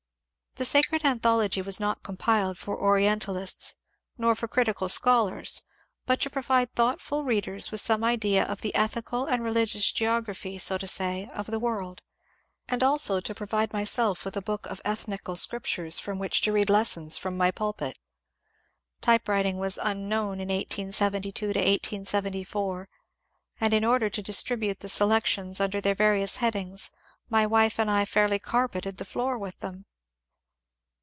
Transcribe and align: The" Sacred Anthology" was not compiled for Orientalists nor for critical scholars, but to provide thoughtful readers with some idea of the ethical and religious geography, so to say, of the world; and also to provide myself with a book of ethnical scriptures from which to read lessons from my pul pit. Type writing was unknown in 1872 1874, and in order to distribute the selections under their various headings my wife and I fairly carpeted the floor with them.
The" 0.55 0.65
Sacred 0.81 1.05
Anthology" 1.05 1.61
was 1.61 1.79
not 1.79 2.03
compiled 2.03 2.57
for 2.57 2.77
Orientalists 2.77 3.77
nor 4.17 4.35
for 4.35 4.49
critical 4.49 4.89
scholars, 4.89 5.63
but 6.05 6.19
to 6.19 6.29
provide 6.29 6.73
thoughtful 6.75 7.23
readers 7.23 7.71
with 7.71 7.79
some 7.79 8.03
idea 8.03 8.43
of 8.43 8.59
the 8.59 8.75
ethical 8.75 9.25
and 9.27 9.41
religious 9.45 9.93
geography, 9.93 10.57
so 10.57 10.77
to 10.77 10.87
say, 10.89 11.31
of 11.33 11.47
the 11.47 11.57
world; 11.57 12.01
and 12.67 12.83
also 12.83 13.21
to 13.21 13.33
provide 13.33 13.71
myself 13.71 14.25
with 14.25 14.35
a 14.35 14.41
book 14.41 14.65
of 14.65 14.81
ethnical 14.83 15.37
scriptures 15.37 15.99
from 15.99 16.19
which 16.19 16.41
to 16.41 16.51
read 16.51 16.69
lessons 16.69 17.17
from 17.17 17.37
my 17.37 17.49
pul 17.49 17.71
pit. 17.71 17.97
Type 18.99 19.29
writing 19.29 19.57
was 19.57 19.79
unknown 19.81 20.33
in 20.41 20.49
1872 20.49 21.45
1874, 21.47 22.89
and 23.61 23.73
in 23.73 23.85
order 23.85 24.09
to 24.09 24.21
distribute 24.21 24.81
the 24.81 24.89
selections 24.89 25.61
under 25.61 25.79
their 25.79 25.95
various 25.95 26.35
headings 26.35 26.91
my 27.29 27.45
wife 27.45 27.79
and 27.79 27.89
I 27.89 28.03
fairly 28.03 28.37
carpeted 28.37 28.97
the 28.97 29.05
floor 29.05 29.37
with 29.37 29.57
them. 29.59 29.85